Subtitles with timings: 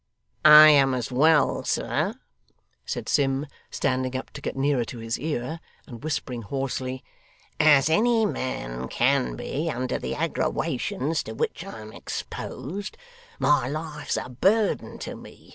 [0.43, 2.15] 'I am as well, sir,'
[2.87, 7.03] said Sim, standing up to get nearer to his ear, and whispering hoarsely,
[7.59, 12.97] 'as any man can be under the aggrawations to which I am exposed.
[13.37, 15.49] My life's a burden to me.